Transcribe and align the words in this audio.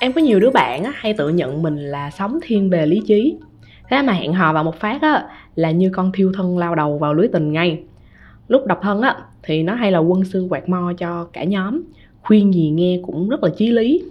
Em 0.00 0.12
có 0.12 0.20
nhiều 0.20 0.40
đứa 0.40 0.50
bạn 0.50 0.84
á, 0.84 0.92
hay 0.94 1.14
tự 1.14 1.28
nhận 1.28 1.62
mình 1.62 1.76
là 1.76 2.10
sống 2.10 2.38
thiên 2.42 2.70
về 2.70 2.86
lý 2.86 3.02
trí. 3.06 3.36
Thế 3.90 4.02
mà 4.02 4.12
hẹn 4.12 4.32
hò 4.32 4.52
vào 4.52 4.64
một 4.64 4.80
phát 4.80 5.02
á, 5.02 5.26
là 5.54 5.70
như 5.70 5.90
con 5.92 6.12
thiêu 6.12 6.32
thân 6.34 6.58
lao 6.58 6.74
đầu 6.74 6.98
vào 6.98 7.14
lưới 7.14 7.28
tình 7.28 7.52
ngay. 7.52 7.82
Lúc 8.48 8.66
độc 8.66 8.78
thân 8.82 9.02
á, 9.02 9.16
thì 9.42 9.62
nó 9.62 9.74
hay 9.74 9.92
là 9.92 9.98
quân 9.98 10.24
sư 10.24 10.46
quạt 10.50 10.68
mo 10.68 10.92
cho 10.98 11.24
cả 11.24 11.44
nhóm. 11.44 11.82
Khuyên 12.22 12.54
gì 12.54 12.70
nghe 12.70 13.00
cũng 13.06 13.28
rất 13.28 13.44
là 13.44 13.50
chí 13.56 13.70
lý. 13.70 14.02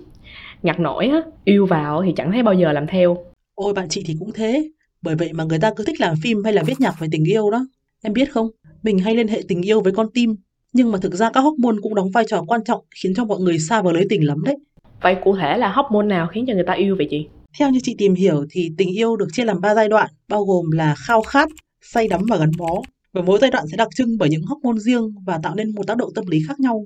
Ngặt 0.63 0.79
nổi 0.79 1.07
á, 1.07 1.21
yêu 1.43 1.65
vào 1.65 2.03
thì 2.05 2.13
chẳng 2.15 2.31
thấy 2.31 2.43
bao 2.43 2.53
giờ 2.53 2.71
làm 2.71 2.87
theo. 2.87 3.17
Ôi 3.55 3.73
bạn 3.73 3.89
chị 3.89 4.03
thì 4.05 4.15
cũng 4.19 4.31
thế, 4.33 4.69
bởi 5.01 5.15
vậy 5.15 5.33
mà 5.33 5.43
người 5.43 5.59
ta 5.59 5.73
cứ 5.75 5.83
thích 5.83 6.01
làm 6.01 6.15
phim 6.23 6.43
hay 6.43 6.53
là 6.53 6.63
viết 6.63 6.79
nhạc 6.79 6.99
về 6.99 7.07
tình 7.11 7.23
yêu 7.23 7.51
đó. 7.51 7.65
Em 8.03 8.13
biết 8.13 8.31
không, 8.31 8.49
mình 8.83 8.99
hay 8.99 9.15
liên 9.15 9.27
hệ 9.27 9.41
tình 9.47 9.61
yêu 9.61 9.81
với 9.81 9.93
con 9.93 10.07
tim, 10.13 10.35
nhưng 10.73 10.91
mà 10.91 10.97
thực 11.01 11.13
ra 11.13 11.29
các 11.33 11.41
hormone 11.41 11.77
cũng 11.81 11.95
đóng 11.95 12.11
vai 12.11 12.23
trò 12.29 12.43
quan 12.47 12.63
trọng 12.63 12.81
khiến 13.03 13.13
cho 13.15 13.25
mọi 13.25 13.39
người 13.39 13.59
xa 13.59 13.81
vào 13.81 13.93
lưới 13.93 14.03
tình 14.09 14.27
lắm 14.27 14.43
đấy. 14.45 14.55
Vậy 15.01 15.15
cụ 15.23 15.35
thể 15.35 15.57
là 15.57 15.71
hormone 15.71 16.07
nào 16.07 16.27
khiến 16.31 16.45
cho 16.47 16.53
người 16.53 16.63
ta 16.67 16.73
yêu 16.73 16.95
vậy 16.97 17.07
chị? 17.09 17.27
Theo 17.59 17.69
như 17.69 17.79
chị 17.83 17.95
tìm 17.97 18.15
hiểu 18.15 18.45
thì 18.51 18.71
tình 18.77 18.89
yêu 18.89 19.15
được 19.15 19.27
chia 19.33 19.45
làm 19.45 19.61
3 19.61 19.75
giai 19.75 19.89
đoạn, 19.89 20.09
bao 20.29 20.43
gồm 20.43 20.71
là 20.71 20.95
khao 20.97 21.21
khát, 21.21 21.49
say 21.81 22.07
đắm 22.07 22.21
và 22.29 22.37
gắn 22.37 22.51
bó. 22.57 22.81
Và 23.13 23.21
mỗi 23.21 23.39
giai 23.41 23.51
đoạn 23.51 23.67
sẽ 23.71 23.77
đặc 23.77 23.87
trưng 23.95 24.17
bởi 24.17 24.29
những 24.29 24.43
hormone 24.43 24.79
riêng 24.79 25.15
và 25.25 25.39
tạo 25.43 25.55
nên 25.55 25.75
một 25.75 25.87
tác 25.87 25.97
động 25.97 26.09
tâm 26.15 26.25
lý 26.27 26.39
khác 26.47 26.59
nhau. 26.59 26.85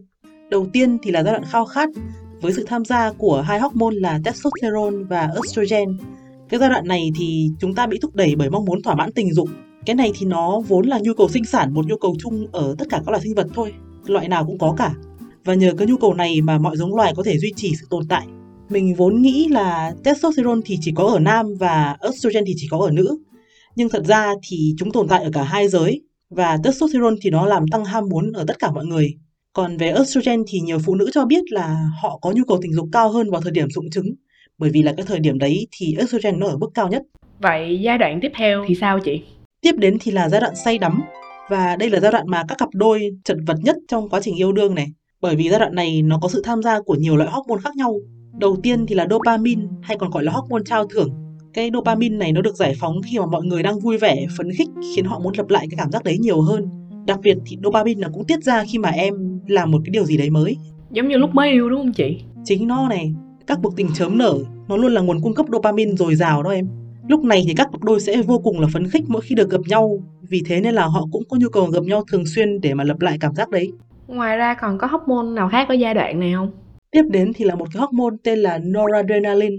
Đầu 0.50 0.68
tiên 0.74 0.98
thì 1.04 1.12
là 1.12 1.24
giai 1.24 1.34
đoạn 1.34 1.44
khao 1.52 1.66
khát 1.66 1.90
với 2.42 2.54
sự 2.54 2.66
tham 2.68 2.86
gia 2.86 3.12
của 3.12 3.42
hai 3.42 3.60
hormone 3.60 3.96
là 3.96 4.20
testosterone 4.24 5.04
và 5.10 5.30
estrogen. 5.36 5.98
Cái 6.50 6.60
giai 6.60 6.70
đoạn 6.70 6.88
này 6.88 7.12
thì 7.20 7.50
chúng 7.60 7.76
ta 7.76 7.88
bị 7.88 8.00
thúc 8.02 8.16
đẩy 8.16 8.36
bởi 8.36 8.50
mong 8.50 8.66
muốn 8.66 8.82
thỏa 8.82 8.96
mãn 8.96 9.12
tình 9.12 9.34
dục. 9.34 9.50
Cái 9.86 9.96
này 9.96 10.12
thì 10.20 10.26
nó 10.26 10.62
vốn 10.68 10.88
là 10.88 11.00
nhu 11.02 11.14
cầu 11.14 11.30
sinh 11.30 11.46
sản, 11.46 11.74
một 11.74 11.86
nhu 11.86 11.98
cầu 11.98 12.16
chung 12.20 12.48
ở 12.52 12.76
tất 12.78 12.86
cả 12.90 12.98
các 13.06 13.10
loài 13.10 13.22
sinh 13.24 13.36
vật 13.36 13.48
thôi. 13.54 13.74
Loại 14.06 14.28
nào 14.28 14.46
cũng 14.46 14.58
có 14.58 14.76
cả. 14.78 14.94
Và 15.44 15.54
nhờ 15.54 15.74
cái 15.78 15.88
nhu 15.88 15.98
cầu 15.98 16.14
này 16.14 16.42
mà 16.42 16.58
mọi 16.58 16.78
giống 16.78 16.96
loài 16.96 17.14
có 17.16 17.24
thể 17.24 17.38
duy 17.38 17.54
trì 17.56 17.76
sự 17.80 17.88
tồn 17.90 18.08
tại. 18.10 18.28
Mình 18.70 18.96
vốn 18.96 19.22
nghĩ 19.22 19.48
là 19.50 19.94
testosterone 20.04 20.62
thì 20.66 20.78
chỉ 20.82 20.92
có 20.96 21.04
ở 21.04 21.20
nam 21.20 21.46
và 21.60 21.98
estrogen 22.02 22.44
thì 22.48 22.54
chỉ 22.58 22.68
có 22.72 22.78
ở 22.78 22.92
nữ. 22.92 23.18
Nhưng 23.76 23.90
thật 23.90 24.06
ra 24.06 24.34
thì 24.50 24.74
chúng 24.78 24.92
tồn 24.92 25.08
tại 25.08 25.24
ở 25.24 25.30
cả 25.34 25.44
hai 25.44 25.68
giới 25.68 26.02
và 26.30 26.58
testosterone 26.64 27.16
thì 27.22 27.30
nó 27.30 27.46
làm 27.46 27.68
tăng 27.68 27.86
ham 27.86 28.10
muốn 28.10 28.32
ở 28.32 28.46
tất 28.48 28.60
cả 28.60 28.72
mọi 28.72 28.86
người. 28.86 29.14
Còn 29.54 29.78
về 29.78 29.92
estrogen 29.92 30.44
thì 30.48 30.60
nhiều 30.60 30.80
phụ 30.86 30.96
nữ 30.96 31.10
cho 31.14 31.26
biết 31.26 31.52
là 31.52 31.90
họ 32.02 32.20
có 32.22 32.32
nhu 32.32 32.44
cầu 32.48 32.60
tình 32.62 32.74
dục 32.74 32.88
cao 32.92 33.12
hơn 33.12 33.30
vào 33.32 33.42
thời 33.42 33.52
điểm 33.52 33.68
rụng 33.70 33.90
trứng 33.90 34.16
bởi 34.58 34.70
vì 34.74 34.84
là 34.84 34.94
cái 34.98 35.06
thời 35.06 35.20
điểm 35.20 35.40
đấy 35.40 35.68
thì 35.72 35.96
estrogen 35.98 36.40
nó 36.40 36.48
ở 36.48 36.58
mức 36.58 36.70
cao 36.74 36.88
nhất. 36.88 37.02
Vậy 37.40 37.80
giai 37.82 37.98
đoạn 37.98 38.20
tiếp 38.22 38.32
theo 38.36 38.66
thì 38.68 38.76
sao 38.76 39.00
chị? 39.00 39.22
Tiếp 39.62 39.76
đến 39.78 39.98
thì 40.02 40.12
là 40.12 40.30
giai 40.30 40.42
đoạn 40.42 40.54
say 40.56 40.78
đắm 40.78 41.02
và 41.50 41.76
đây 41.76 41.90
là 41.90 42.00
giai 42.00 42.12
đoạn 42.12 42.28
mà 42.28 42.44
các 42.48 42.58
cặp 42.58 42.70
đôi 42.74 43.10
chật 43.24 43.38
vật 43.48 43.58
nhất 43.64 43.76
trong 43.88 44.10
quá 44.10 44.20
trình 44.24 44.36
yêu 44.36 44.52
đương 44.52 44.76
này 44.76 44.88
bởi 45.22 45.36
vì 45.36 45.50
giai 45.50 45.60
đoạn 45.60 45.76
này 45.76 46.02
nó 46.02 46.20
có 46.22 46.28
sự 46.28 46.42
tham 46.46 46.62
gia 46.64 46.82
của 46.82 46.96
nhiều 46.96 47.18
loại 47.18 47.30
hormone 47.30 47.62
khác 47.62 47.76
nhau. 47.76 48.00
Đầu 48.40 48.58
tiên 48.64 48.86
thì 48.86 48.96
là 48.96 49.08
dopamine 49.10 49.62
hay 49.82 49.98
còn 49.98 50.10
gọi 50.10 50.24
là 50.24 50.32
hormone 50.32 50.64
trao 50.66 50.88
thưởng. 50.88 51.10
Cái 51.54 51.72
dopamine 51.74 52.18
này 52.18 52.32
nó 52.32 52.42
được 52.42 52.56
giải 52.56 52.74
phóng 52.80 53.02
khi 53.02 53.20
mà 53.20 53.26
mọi 53.26 53.44
người 53.44 53.64
đang 53.64 53.80
vui 53.80 53.98
vẻ, 53.98 54.26
phấn 54.38 54.52
khích 54.52 54.70
khiến 54.96 55.06
họ 55.06 55.20
muốn 55.20 55.34
lặp 55.38 55.50
lại 55.50 55.68
cái 55.70 55.78
cảm 55.78 55.92
giác 55.92 56.04
đấy 56.04 56.18
nhiều 56.18 56.42
hơn. 56.42 56.70
Đặc 57.06 57.20
biệt 57.24 57.38
thì 57.46 57.58
dopamine 57.64 58.02
nó 58.02 58.08
cũng 58.14 58.26
tiết 58.26 58.44
ra 58.44 58.64
khi 58.72 58.78
mà 58.78 58.90
em 58.90 59.40
làm 59.48 59.72
một 59.72 59.80
cái 59.86 59.92
điều 59.92 60.06
gì 60.06 60.18
đấy 60.18 60.30
mới. 60.30 60.58
Giống 60.92 61.08
như 61.08 61.18
lúc 61.18 61.36
mới 61.36 61.52
yêu 61.52 61.70
đúng 61.70 61.80
không 61.80 61.94
chị? 61.94 62.24
Chính 62.44 62.68
nó 62.68 62.90
này, 62.90 63.14
các 63.48 63.60
cuộc 63.64 63.76
tình 63.76 63.88
chớm 63.94 64.18
nở 64.18 64.40
nó 64.68 64.78
luôn 64.78 64.94
là 64.94 65.02
nguồn 65.02 65.22
cung 65.22 65.34
cấp 65.34 65.46
dopamine 65.52 65.96
dồi 65.96 66.16
dào 66.16 66.44
đó 66.44 66.50
em. 66.50 66.68
Lúc 67.08 67.24
này 67.24 67.44
thì 67.48 67.54
các 67.54 67.70
cặp 67.72 67.84
đôi 67.84 68.00
sẽ 68.00 68.22
vô 68.22 68.40
cùng 68.40 68.60
là 68.60 68.68
phấn 68.74 68.90
khích 68.90 69.04
mỗi 69.08 69.22
khi 69.22 69.36
được 69.36 69.50
gặp 69.50 69.62
nhau, 69.68 70.04
vì 70.30 70.42
thế 70.46 70.62
nên 70.62 70.76
là 70.76 70.86
họ 70.86 71.08
cũng 71.12 71.24
có 71.30 71.38
nhu 71.38 71.50
cầu 71.50 71.66
gặp 71.66 71.84
nhau 71.84 72.04
thường 72.12 72.26
xuyên 72.26 72.62
để 72.62 72.74
mà 72.74 72.84
lặp 72.84 73.02
lại 73.02 73.18
cảm 73.20 73.36
giác 73.36 73.50
đấy. 73.50 73.72
Ngoài 74.12 74.38
ra 74.38 74.54
còn 74.54 74.78
có 74.78 74.88
hormone 74.88 75.36
nào 75.36 75.50
khác 75.50 75.70
ở 75.70 75.74
giai 75.74 75.94
đoạn 75.94 76.20
này 76.20 76.34
không? 76.34 76.52
Tiếp 76.92 77.04
đến 77.10 77.32
thì 77.36 77.46
là 77.46 77.56
một 77.56 77.66
cái 77.74 77.82
hormone 77.82 78.16
tên 78.24 78.40
là 78.40 78.58
noradrenaline. 78.58 79.56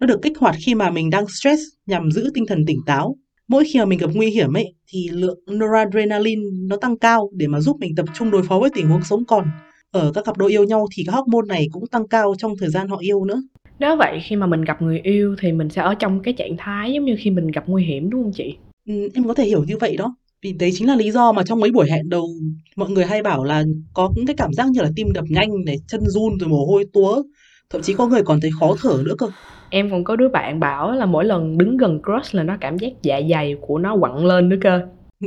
Nó 0.00 0.06
được 0.06 0.22
kích 0.22 0.38
hoạt 0.38 0.54
khi 0.66 0.74
mà 0.74 0.90
mình 0.90 1.10
đang 1.10 1.24
stress 1.28 1.60
nhằm 1.86 2.10
giữ 2.10 2.30
tinh 2.34 2.44
thần 2.48 2.64
tỉnh 2.66 2.80
táo. 2.86 3.16
Mỗi 3.48 3.64
khi 3.64 3.78
mà 3.78 3.84
mình 3.84 3.98
gặp 3.98 4.10
nguy 4.14 4.30
hiểm 4.30 4.56
ấy 4.56 4.74
thì 4.88 5.08
lượng 5.12 5.38
noradrenaline 5.50 6.42
nó 6.68 6.76
tăng 6.76 6.98
cao 6.98 7.30
để 7.32 7.46
mà 7.46 7.60
giúp 7.60 7.76
mình 7.80 7.94
tập 7.96 8.06
trung 8.14 8.30
đối 8.30 8.42
phó 8.42 8.58
với 8.58 8.70
tình 8.74 8.88
huống 8.88 9.02
sống 9.02 9.24
còn. 9.24 9.44
Ở 9.90 10.12
các 10.14 10.24
cặp 10.24 10.36
đôi 10.38 10.50
yêu 10.50 10.64
nhau 10.64 10.86
thì 10.96 11.02
các 11.06 11.12
hormone 11.12 11.46
này 11.48 11.66
cũng 11.72 11.86
tăng 11.86 12.08
cao 12.08 12.34
trong 12.38 12.54
thời 12.60 12.68
gian 12.70 12.88
họ 12.88 12.96
yêu 13.00 13.24
nữa. 13.24 13.42
Nếu 13.78 13.96
vậy 13.96 14.20
khi 14.24 14.36
mà 14.36 14.46
mình 14.46 14.62
gặp 14.62 14.82
người 14.82 15.00
yêu 15.00 15.36
thì 15.40 15.52
mình 15.52 15.68
sẽ 15.68 15.82
ở 15.82 15.94
trong 15.94 16.20
cái 16.20 16.34
trạng 16.34 16.56
thái 16.58 16.92
giống 16.92 17.04
như 17.04 17.16
khi 17.18 17.30
mình 17.30 17.46
gặp 17.46 17.64
nguy 17.66 17.84
hiểm 17.84 18.10
đúng 18.10 18.22
không 18.22 18.32
chị? 18.32 18.56
Ừ, 18.88 19.08
em 19.14 19.24
có 19.24 19.34
thể 19.34 19.44
hiểu 19.44 19.64
như 19.64 19.76
vậy 19.80 19.96
đó. 19.96 20.16
Vì 20.44 20.52
đấy 20.52 20.70
chính 20.74 20.88
là 20.88 20.96
lý 20.96 21.10
do 21.10 21.32
mà 21.32 21.42
trong 21.42 21.60
mấy 21.60 21.70
buổi 21.70 21.90
hẹn 21.90 22.08
đầu 22.08 22.28
mọi 22.76 22.90
người 22.90 23.04
hay 23.04 23.22
bảo 23.22 23.44
là 23.44 23.64
có 23.94 24.10
những 24.16 24.26
cái 24.26 24.36
cảm 24.36 24.52
giác 24.52 24.66
như 24.70 24.82
là 24.82 24.90
tim 24.96 25.12
đập 25.12 25.24
nhanh 25.28 25.64
này, 25.66 25.76
chân 25.88 26.00
run 26.06 26.38
rồi 26.38 26.48
mồ 26.48 26.66
hôi 26.66 26.84
túa. 26.92 27.22
Thậm 27.70 27.82
chí 27.82 27.94
có 27.94 28.06
người 28.06 28.22
còn 28.22 28.40
thấy 28.40 28.50
khó 28.60 28.74
thở 28.82 29.02
nữa 29.04 29.14
cơ. 29.18 29.26
Em 29.70 29.90
còn 29.90 30.04
có 30.04 30.16
đứa 30.16 30.28
bạn 30.28 30.60
bảo 30.60 30.92
là 30.92 31.06
mỗi 31.06 31.24
lần 31.24 31.58
đứng 31.58 31.76
gần 31.76 32.00
crush 32.02 32.34
là 32.34 32.42
nó 32.42 32.56
cảm 32.60 32.78
giác 32.78 32.92
dạ 33.02 33.20
dày 33.30 33.56
của 33.60 33.78
nó 33.78 33.96
quặn 34.00 34.26
lên 34.26 34.48
nữa 34.48 34.56
cơ. 34.60 34.80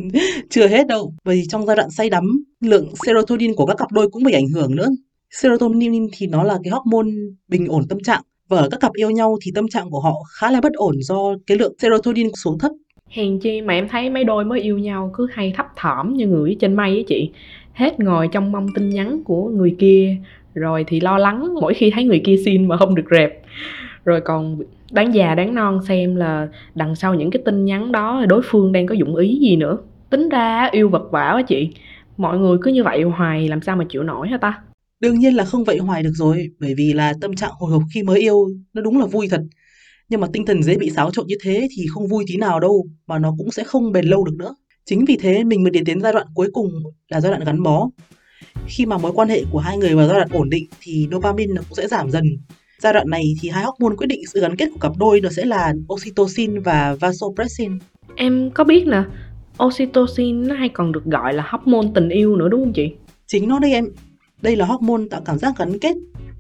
Chưa 0.50 0.67
hết 0.67 0.88
đâu, 0.88 1.13
bởi 1.25 1.44
trong 1.50 1.66
giai 1.66 1.75
đoạn 1.75 1.91
say 1.91 2.09
đắm, 2.09 2.23
lượng 2.61 2.88
serotonin 3.06 3.56
của 3.56 3.66
các 3.66 3.77
cặp 3.77 3.91
đôi 3.91 4.09
cũng 4.09 4.23
bị 4.23 4.33
ảnh 4.33 4.47
hưởng 4.56 4.75
nữa. 4.75 4.88
Serotonin 5.31 6.07
thì 6.17 6.27
nó 6.27 6.44
là 6.44 6.59
cái 6.63 6.72
hormone 6.72 7.11
bình 7.47 7.67
ổn 7.67 7.88
tâm 7.89 8.00
trạng 8.00 8.22
và 8.47 8.57
ở 8.57 8.69
các 8.72 8.79
cặp 8.79 8.94
yêu 8.94 9.09
nhau 9.09 9.38
thì 9.41 9.51
tâm 9.56 9.67
trạng 9.67 9.89
của 9.89 10.00
họ 10.00 10.13
khá 10.33 10.51
là 10.51 10.61
bất 10.61 10.73
ổn 10.73 10.95
do 11.01 11.17
cái 11.47 11.57
lượng 11.57 11.73
serotonin 11.81 12.27
xuống 12.35 12.59
thấp. 12.59 12.72
Hèn 13.09 13.40
chi 13.40 13.62
mà 13.62 13.73
em 13.73 13.88
thấy 13.88 14.09
mấy 14.09 14.23
đôi 14.23 14.45
mới 14.45 14.62
yêu 14.62 14.78
nhau 14.78 15.12
cứ 15.13 15.28
hay 15.34 15.53
thấp 15.56 15.68
thỏm 15.75 16.13
như 16.13 16.28
người 16.28 16.57
trên 16.59 16.73
mây 16.73 16.90
ấy 16.90 17.06
chị. 17.07 17.31
Hết 17.73 18.00
ngồi 18.00 18.29
trong 18.31 18.51
mong 18.51 18.68
tin 18.75 18.90
nhắn 18.90 19.23
của 19.23 19.50
người 19.50 19.75
kia, 19.79 20.16
rồi 20.53 20.84
thì 20.88 21.00
lo 21.00 21.18
lắng 21.18 21.53
mỗi 21.62 21.73
khi 21.73 21.91
thấy 21.91 22.03
người 22.03 22.22
kia 22.25 22.35
xin 22.45 22.68
mà 22.68 22.78
không 22.78 22.95
được 22.95 23.09
rẹp. 23.12 23.41
Rồi 24.06 24.22
còn 24.22 24.59
đáng 24.91 25.13
già 25.13 25.35
đáng 25.35 25.56
non 25.56 25.79
xem 25.88 26.16
là 26.16 26.47
đằng 26.75 26.95
sau 26.95 27.13
những 27.13 27.31
cái 27.31 27.41
tin 27.45 27.66
nhắn 27.66 27.91
đó 27.91 28.25
đối 28.29 28.41
phương 28.45 28.72
đang 28.72 28.88
có 28.88 28.95
dụng 28.95 29.16
ý 29.16 29.39
gì 29.41 29.56
nữa. 29.56 29.78
Tính 30.09 30.29
ra 30.29 30.69
yêu 30.72 30.89
vật 30.89 31.12
vả 31.12 31.31
quá 31.35 31.41
chị. 31.41 31.69
Mọi 32.18 32.39
người 32.39 32.57
cứ 32.62 32.72
như 32.72 32.84
vậy 32.84 33.01
hoài 33.03 33.47
làm 33.47 33.62
sao 33.62 33.75
mà 33.75 33.85
chịu 33.89 34.03
nổi 34.03 34.28
hả 34.28 34.38
ta? 34.38 34.62
Đương 35.00 35.19
nhiên 35.19 35.35
là 35.35 35.45
không 35.45 35.63
vậy 35.63 35.78
hoài 35.78 36.03
được 36.03 36.13
rồi, 36.13 36.47
bởi 36.59 36.74
vì 36.78 36.94
là 36.94 37.13
tâm 37.22 37.35
trạng 37.35 37.51
hồi 37.59 37.72
hộp 37.72 37.81
khi 37.94 38.03
mới 38.03 38.19
yêu 38.19 38.47
nó 38.74 38.81
đúng 38.81 39.00
là 39.00 39.06
vui 39.06 39.28
thật. 39.31 39.41
Nhưng 40.09 40.22
mà 40.22 40.28
tinh 40.34 40.45
thần 40.45 40.63
dễ 40.63 40.78
bị 40.78 40.90
xáo 40.90 41.12
trộn 41.12 41.28
như 41.28 41.35
thế 41.44 41.68
thì 41.78 41.85
không 41.94 42.07
vui 42.07 42.23
tí 42.28 42.38
nào 42.38 42.59
đâu, 42.59 42.85
mà 43.07 43.19
nó 43.19 43.35
cũng 43.38 43.51
sẽ 43.51 43.63
không 43.63 43.91
bền 43.91 44.06
lâu 44.06 44.23
được 44.23 44.35
nữa. 44.38 44.56
Chính 44.85 45.06
vì 45.06 45.18
thế 45.18 45.44
mình 45.44 45.63
mới 45.63 45.72
đến 45.72 45.84
đến 45.84 46.01
giai 46.01 46.13
đoạn 46.13 46.28
cuối 46.34 46.50
cùng 46.53 46.69
là 47.07 47.22
giai 47.22 47.31
đoạn 47.31 47.44
gắn 47.44 47.63
bó. 47.63 47.90
Khi 48.68 48.85
mà 48.85 48.97
mối 48.97 49.12
quan 49.16 49.29
hệ 49.29 49.44
của 49.51 49.59
hai 49.59 49.78
người 49.78 49.95
vào 49.95 50.07
giai 50.07 50.18
đoạn 50.18 50.29
ổn 50.31 50.50
định 50.50 50.66
thì 50.81 51.07
dopamine 51.12 51.53
nó 51.53 51.62
cũng 51.69 51.75
sẽ 51.75 51.88
giảm 51.88 52.12
dần. 52.12 52.23
Giai 52.79 52.94
đoạn 52.94 53.09
này 53.09 53.34
thì 53.41 53.50
hai 53.50 53.63
hormone 53.63 53.95
quyết 53.95 54.07
định 54.07 54.22
sự 54.34 54.41
gắn 54.41 54.56
kết 54.56 54.69
của 54.73 54.79
cặp 54.79 54.91
đôi 54.97 55.22
nó 55.22 55.29
sẽ 55.29 55.45
là 55.45 55.73
oxytocin 55.94 56.59
và 56.59 56.95
vasopressin. 57.00 57.72
Em 58.16 58.51
có 58.53 58.63
biết 58.63 58.88
nè, 58.88 59.03
oxytocin 59.63 60.47
nó 60.47 60.56
hay 60.56 60.69
còn 60.69 60.91
được 60.91 61.06
gọi 61.06 61.34
là 61.34 61.47
hormone 61.50 61.88
tình 61.95 62.09
yêu 62.09 62.35
nữa 62.35 62.47
đúng 62.50 62.63
không 62.63 62.74
chị? 62.74 62.91
Chính 63.28 63.47
nó 63.47 63.59
đây 63.59 63.74
em. 63.74 63.85
Đây 64.41 64.56
là 64.56 64.66
hormone 64.66 65.03
tạo 65.09 65.22
cảm 65.25 65.38
giác 65.38 65.53
gắn 65.57 65.79
kết 65.79 65.95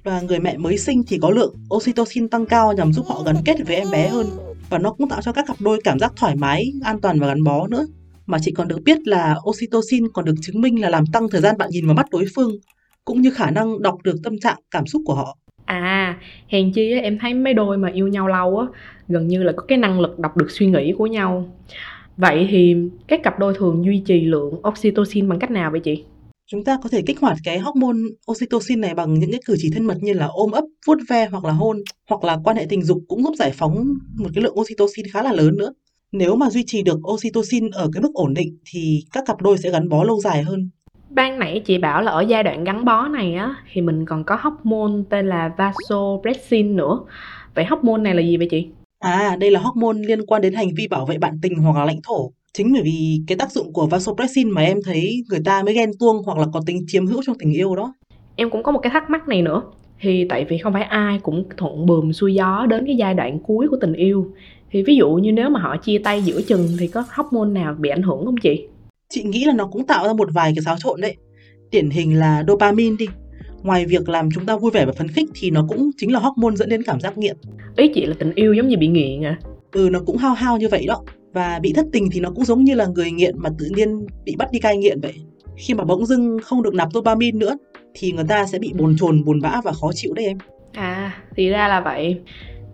và 0.07 0.21
người 0.21 0.39
mẹ 0.39 0.57
mới 0.57 0.77
sinh 0.77 1.03
thì 1.07 1.17
có 1.21 1.29
lượng 1.29 1.55
oxytocin 1.75 2.29
tăng 2.29 2.45
cao 2.45 2.73
nhằm 2.73 2.93
giúp 2.93 3.05
họ 3.07 3.21
gắn 3.25 3.35
kết 3.45 3.55
với 3.67 3.75
em 3.75 3.87
bé 3.91 4.07
hơn 4.07 4.27
và 4.69 4.77
nó 4.77 4.91
cũng 4.91 5.09
tạo 5.09 5.21
cho 5.21 5.31
các 5.31 5.45
cặp 5.47 5.55
đôi 5.59 5.81
cảm 5.83 5.99
giác 5.99 6.13
thoải 6.15 6.35
mái, 6.35 6.71
an 6.83 7.01
toàn 7.01 7.19
và 7.19 7.27
gắn 7.27 7.43
bó 7.43 7.67
nữa. 7.67 7.85
Mà 8.25 8.37
chị 8.41 8.51
còn 8.51 8.67
được 8.67 8.79
biết 8.85 8.97
là 9.05 9.35
oxytocin 9.49 10.07
còn 10.13 10.25
được 10.25 10.33
chứng 10.41 10.61
minh 10.61 10.81
là 10.81 10.89
làm 10.89 11.05
tăng 11.05 11.29
thời 11.29 11.41
gian 11.41 11.57
bạn 11.57 11.69
nhìn 11.71 11.85
vào 11.85 11.95
mắt 11.95 12.05
đối 12.11 12.25
phương 12.35 12.51
cũng 13.05 13.21
như 13.21 13.31
khả 13.31 13.51
năng 13.51 13.81
đọc 13.81 13.97
được 14.03 14.15
tâm 14.23 14.39
trạng 14.39 14.57
cảm 14.71 14.87
xúc 14.87 15.01
của 15.05 15.13
họ. 15.13 15.37
À, 15.65 16.17
hèn 16.47 16.71
chi 16.73 16.91
á, 16.91 16.99
em 17.01 17.19
thấy 17.19 17.33
mấy 17.33 17.53
đôi 17.53 17.77
mà 17.77 17.89
yêu 17.93 18.07
nhau 18.07 18.27
lâu 18.27 18.59
á, 18.59 18.67
gần 19.07 19.27
như 19.27 19.43
là 19.43 19.51
có 19.51 19.63
cái 19.67 19.77
năng 19.77 19.99
lực 19.99 20.19
đọc 20.19 20.37
được 20.37 20.51
suy 20.51 20.65
nghĩ 20.65 20.93
của 20.97 21.07
nhau. 21.07 21.49
Vậy 22.17 22.47
thì 22.49 22.75
các 23.07 23.23
cặp 23.23 23.39
đôi 23.39 23.53
thường 23.57 23.85
duy 23.85 23.99
trì 24.05 24.21
lượng 24.21 24.67
oxytocin 24.67 25.29
bằng 25.29 25.39
cách 25.39 25.51
nào 25.51 25.71
vậy 25.71 25.79
chị? 25.79 26.03
Chúng 26.51 26.63
ta 26.63 26.77
có 26.83 26.89
thể 26.89 27.01
kích 27.01 27.19
hoạt 27.19 27.37
cái 27.43 27.59
hormone 27.59 27.97
oxytocin 28.31 28.81
này 28.81 28.93
bằng 28.93 29.13
những 29.13 29.31
cái 29.31 29.41
cử 29.45 29.55
chỉ 29.59 29.71
thân 29.75 29.85
mật 29.85 29.97
như 30.01 30.13
là 30.13 30.25
ôm 30.25 30.51
ấp, 30.51 30.63
vuốt 30.87 30.97
ve 31.09 31.27
hoặc 31.27 31.45
là 31.45 31.51
hôn, 31.51 31.77
hoặc 32.09 32.23
là 32.23 32.37
quan 32.43 32.57
hệ 32.57 32.65
tình 32.69 32.83
dục 32.83 32.97
cũng 33.07 33.23
giúp 33.23 33.33
giải 33.39 33.51
phóng 33.51 33.87
một 34.17 34.29
cái 34.35 34.43
lượng 34.43 34.59
oxytocin 34.59 35.05
khá 35.13 35.23
là 35.23 35.33
lớn 35.33 35.57
nữa. 35.57 35.73
Nếu 36.11 36.35
mà 36.35 36.49
duy 36.49 36.63
trì 36.67 36.83
được 36.83 36.99
oxytocin 37.11 37.69
ở 37.69 37.89
cái 37.93 38.01
mức 38.01 38.11
ổn 38.13 38.33
định 38.33 38.57
thì 38.71 39.03
các 39.13 39.23
cặp 39.27 39.41
đôi 39.41 39.57
sẽ 39.57 39.71
gắn 39.71 39.89
bó 39.89 40.03
lâu 40.03 40.19
dài 40.19 40.43
hơn. 40.43 40.69
Ban 41.09 41.39
nãy 41.39 41.61
chị 41.65 41.77
bảo 41.77 42.01
là 42.01 42.11
ở 42.11 42.21
giai 42.21 42.43
đoạn 42.43 42.63
gắn 42.63 42.85
bó 42.85 43.07
này 43.07 43.33
á 43.33 43.55
thì 43.73 43.81
mình 43.81 44.05
còn 44.05 44.23
có 44.23 44.37
hormone 44.41 45.03
tên 45.09 45.27
là 45.27 45.51
vasopressin 45.57 46.75
nữa. 46.75 46.99
Vậy 47.55 47.65
hormone 47.65 48.01
này 48.01 48.15
là 48.15 48.21
gì 48.21 48.37
vậy 48.37 48.47
chị? 48.51 48.67
À, 48.99 49.35
đây 49.39 49.51
là 49.51 49.59
hormone 49.59 49.97
liên 50.07 50.25
quan 50.25 50.41
đến 50.41 50.53
hành 50.53 50.69
vi 50.77 50.87
bảo 50.87 51.05
vệ 51.05 51.17
bạn 51.17 51.39
tình 51.41 51.55
hoặc 51.55 51.79
là 51.79 51.85
lãnh 51.85 52.01
thổ. 52.03 52.31
Chính 52.57 52.73
bởi 52.73 52.81
vì 52.81 53.21
cái 53.27 53.37
tác 53.37 53.51
dụng 53.51 53.73
của 53.73 53.87
vasopressin 53.87 54.49
mà 54.49 54.61
em 54.61 54.77
thấy 54.85 55.23
người 55.29 55.39
ta 55.45 55.63
mới 55.63 55.73
ghen 55.73 55.91
tuông 55.99 56.23
hoặc 56.25 56.37
là 56.37 56.45
có 56.53 56.61
tính 56.65 56.85
chiếm 56.87 57.05
hữu 57.05 57.21
trong 57.25 57.37
tình 57.39 57.53
yêu 57.53 57.75
đó. 57.75 57.93
Em 58.35 58.49
cũng 58.49 58.63
có 58.63 58.71
một 58.71 58.79
cái 58.83 58.91
thắc 58.93 59.09
mắc 59.09 59.27
này 59.27 59.41
nữa. 59.41 59.61
Thì 59.99 60.25
tại 60.29 60.45
vì 60.49 60.57
không 60.57 60.73
phải 60.73 60.83
ai 60.83 61.19
cũng 61.23 61.45
thuận 61.57 61.85
buồm 61.85 62.11
xuôi 62.11 62.33
gió 62.33 62.65
đến 62.69 62.85
cái 62.85 62.95
giai 62.95 63.13
đoạn 63.13 63.39
cuối 63.39 63.67
của 63.69 63.77
tình 63.81 63.93
yêu. 63.93 64.31
Thì 64.71 64.83
ví 64.83 64.95
dụ 64.95 65.09
như 65.09 65.31
nếu 65.31 65.49
mà 65.49 65.59
họ 65.59 65.77
chia 65.77 65.97
tay 65.97 66.21
giữa 66.21 66.41
chừng 66.41 66.67
thì 66.79 66.87
có 66.87 67.03
hormone 67.09 67.49
nào 67.49 67.75
bị 67.79 67.89
ảnh 67.89 68.01
hưởng 68.01 68.25
không 68.25 68.37
chị? 68.37 68.67
Chị 69.09 69.23
nghĩ 69.23 69.45
là 69.45 69.53
nó 69.53 69.65
cũng 69.65 69.85
tạo 69.85 70.07
ra 70.07 70.13
một 70.13 70.29
vài 70.33 70.53
cái 70.55 70.63
xáo 70.63 70.75
trộn 70.79 71.01
đấy. 71.01 71.15
Điển 71.71 71.89
hình 71.89 72.19
là 72.19 72.43
dopamine 72.47 72.95
đi. 72.99 73.07
Ngoài 73.63 73.85
việc 73.85 74.09
làm 74.09 74.29
chúng 74.33 74.45
ta 74.45 74.57
vui 74.57 74.71
vẻ 74.71 74.85
và 74.85 74.91
phấn 74.91 75.07
khích 75.07 75.29
thì 75.33 75.51
nó 75.51 75.65
cũng 75.69 75.89
chính 75.97 76.13
là 76.13 76.19
hormone 76.19 76.55
dẫn 76.55 76.69
đến 76.69 76.83
cảm 76.83 76.99
giác 76.99 77.17
nghiện. 77.17 77.37
Ý 77.75 77.87
chị 77.87 78.05
là 78.05 78.15
tình 78.19 78.31
yêu 78.35 78.53
giống 78.53 78.67
như 78.67 78.77
bị 78.77 78.87
nghiện 78.87 79.25
à? 79.25 79.39
Ừ, 79.71 79.89
nó 79.91 79.99
cũng 80.05 80.17
hao 80.17 80.33
hao 80.33 80.57
như 80.57 80.67
vậy 80.71 80.85
đó. 80.87 81.03
Và 81.37 81.59
bị 81.61 81.73
thất 81.73 81.85
tình 81.93 82.09
thì 82.11 82.19
nó 82.19 82.29
cũng 82.35 82.45
giống 82.45 82.63
như 82.63 82.75
là 82.75 82.85
người 82.85 83.11
nghiện 83.11 83.35
mà 83.37 83.49
tự 83.59 83.65
nhiên 83.75 84.05
bị 84.25 84.35
bắt 84.37 84.51
đi 84.51 84.59
cai 84.59 84.77
nghiện 84.77 85.01
vậy. 85.01 85.13
Khi 85.55 85.73
mà 85.73 85.83
bỗng 85.83 86.05
dưng 86.05 86.37
không 86.43 86.63
được 86.63 86.73
nạp 86.73 86.93
dopamine 86.93 87.37
nữa 87.37 87.57
thì 87.93 88.11
người 88.11 88.25
ta 88.29 88.45
sẽ 88.45 88.59
bị 88.59 88.73
bồn 88.77 88.95
chồn, 88.99 89.23
buồn 89.23 89.41
bã 89.41 89.61
và 89.63 89.71
khó 89.71 89.91
chịu 89.93 90.13
đấy 90.13 90.25
em. 90.25 90.37
À, 90.73 91.13
thì 91.35 91.49
ra 91.49 91.67
là 91.67 91.81
vậy. 91.81 92.19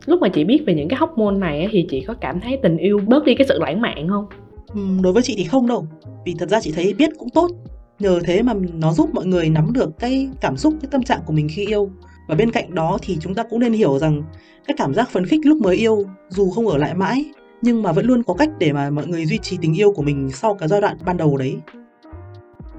Lúc 0.05 0.21
mà 0.21 0.29
chị 0.29 0.43
biết 0.43 0.63
về 0.65 0.73
những 0.73 0.89
cái 0.89 0.99
hormone 0.99 1.37
này 1.37 1.67
thì 1.71 1.85
chị 1.89 2.01
có 2.01 2.13
cảm 2.13 2.39
thấy 2.39 2.59
tình 2.63 2.77
yêu 2.77 2.99
bớt 3.07 3.25
đi 3.25 3.35
cái 3.35 3.47
sự 3.47 3.59
lãng 3.59 3.81
mạn 3.81 4.09
không? 4.09 4.25
Ừ, 4.73 4.81
đối 5.01 5.13
với 5.13 5.23
chị 5.23 5.33
thì 5.37 5.43
không 5.43 5.67
đâu. 5.67 5.87
Vì 6.25 6.35
thật 6.39 6.49
ra 6.49 6.61
chị 6.61 6.71
thấy 6.75 6.93
biết 6.93 7.09
cũng 7.17 7.29
tốt. 7.29 7.51
Nhờ 7.99 8.19
thế 8.23 8.41
mà 8.41 8.53
nó 8.73 8.93
giúp 8.93 9.09
mọi 9.13 9.25
người 9.25 9.49
nắm 9.49 9.73
được 9.73 9.89
cái 9.99 10.29
cảm 10.41 10.57
xúc, 10.57 10.73
cái 10.81 10.89
tâm 10.91 11.03
trạng 11.03 11.19
của 11.25 11.33
mình 11.33 11.47
khi 11.51 11.65
yêu. 11.65 11.89
Và 12.27 12.35
bên 12.35 12.51
cạnh 12.51 12.75
đó 12.75 12.97
thì 13.01 13.17
chúng 13.21 13.35
ta 13.35 13.43
cũng 13.43 13.59
nên 13.59 13.73
hiểu 13.73 13.99
rằng 13.99 14.23
cái 14.67 14.75
cảm 14.77 14.93
giác 14.93 15.09
phấn 15.09 15.25
khích 15.25 15.45
lúc 15.45 15.57
mới 15.57 15.75
yêu 15.75 16.03
dù 16.29 16.49
không 16.49 16.67
ở 16.67 16.77
lại 16.77 16.93
mãi 16.95 17.25
nhưng 17.63 17.83
mà 17.83 17.91
vẫn 17.91 18.05
luôn 18.05 18.23
có 18.23 18.33
cách 18.33 18.49
để 18.59 18.73
mà 18.73 18.89
mọi 18.89 19.07
người 19.07 19.25
duy 19.25 19.37
trì 19.37 19.57
tình 19.61 19.77
yêu 19.77 19.91
của 19.91 20.01
mình 20.01 20.29
sau 20.31 20.55
cái 20.55 20.67
giai 20.67 20.81
đoạn 20.81 20.97
ban 21.05 21.17
đầu 21.17 21.37
đấy. 21.37 21.57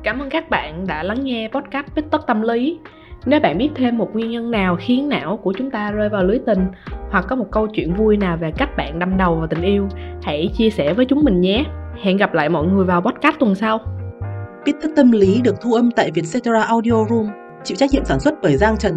Cảm 0.03 0.19
ơn 0.19 0.31
các 0.31 0.51
bạn 0.51 0.87
đã 0.87 1.03
lắng 1.03 1.25
nghe 1.25 1.49
podcast 1.53 1.87
Bích 1.95 2.05
Tất 2.11 2.27
Tâm 2.27 2.43
Lý. 2.43 2.79
Nếu 3.27 3.41
bạn 3.41 3.59
biết 3.59 3.71
thêm 3.75 3.99
một 3.99 4.11
nguyên 4.13 4.31
nhân 4.31 4.51
nào 4.51 4.77
khiến 4.81 5.09
não 5.09 5.37
của 5.37 5.53
chúng 5.59 5.71
ta 5.71 5.91
rơi 5.91 6.09
vào 6.09 6.25
lưới 6.25 6.39
tình 6.47 6.67
hoặc 7.11 7.25
có 7.29 7.37
một 7.37 7.47
câu 7.51 7.67
chuyện 7.67 7.95
vui 7.95 8.17
nào 8.17 8.37
về 8.37 8.53
cách 8.57 8.77
bạn 8.77 8.99
đâm 8.99 9.17
đầu 9.17 9.35
vào 9.35 9.47
tình 9.47 9.63
yêu, 9.63 9.89
hãy 10.23 10.51
chia 10.59 10.71
sẻ 10.71 10.95
với 10.95 11.05
chúng 11.05 11.25
mình 11.25 11.41
nhé. 11.41 11.65
Hẹn 12.03 12.17
gặp 12.17 12.35
lại 12.35 12.49
mọi 12.49 12.67
người 12.67 12.85
vào 12.85 13.01
podcast 13.01 13.37
tuần 13.39 13.55
sau. 13.55 13.81
Biết 14.65 14.73
tất 14.83 14.89
tâm 14.97 15.13
lý 15.13 15.41
được 15.45 15.61
thu 15.61 15.73
âm 15.73 15.91
tại 15.91 16.11
Vietcetera 16.15 16.63
Audio 16.63 17.05
Room, 17.11 17.29
chịu 17.65 17.77
trách 17.77 17.91
nhiệm 17.93 18.05
sản 18.05 18.21
xuất 18.21 18.35
bởi 18.43 18.57
Giang 18.57 18.77
Trần. 18.77 18.95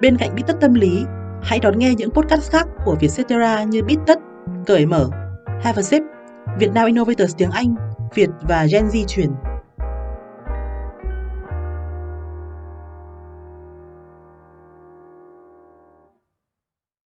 Bên 0.00 0.16
cạnh 0.16 0.30
Biết 0.34 0.42
tất 0.46 0.56
tâm 0.60 0.74
lý, 0.74 1.04
hãy 1.42 1.58
đón 1.62 1.78
nghe 1.78 1.94
những 1.94 2.10
podcast 2.10 2.52
khác 2.52 2.66
của 2.84 2.96
Vietcetera 3.00 3.64
như 3.64 3.82
Biết 3.82 3.96
tất, 4.06 4.18
Cởi 4.66 4.86
mở, 4.86 5.06
Have 5.62 5.76
a 5.76 5.82
Sip, 5.82 6.02
Việt 6.58 6.70
Nam 6.74 6.86
Innovators 6.86 7.36
tiếng 7.36 7.50
Anh, 7.50 7.74
Việt 8.14 8.30
và 8.42 8.66
Gen 8.72 8.86
Z 8.86 9.04
chuyển 9.08 9.30